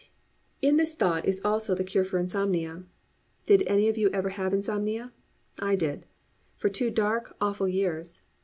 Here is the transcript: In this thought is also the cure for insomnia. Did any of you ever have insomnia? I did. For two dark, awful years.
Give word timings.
In 0.63 0.77
this 0.77 0.95
thought 0.95 1.27
is 1.27 1.45
also 1.45 1.75
the 1.75 1.83
cure 1.83 2.03
for 2.03 2.17
insomnia. 2.17 2.85
Did 3.45 3.61
any 3.67 3.87
of 3.87 3.99
you 3.99 4.09
ever 4.09 4.29
have 4.29 4.51
insomnia? 4.51 5.13
I 5.59 5.75
did. 5.75 6.07
For 6.57 6.69
two 6.69 6.89
dark, 6.89 7.35
awful 7.39 7.67
years. 7.67 8.23